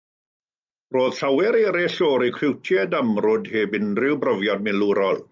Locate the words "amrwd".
3.01-3.49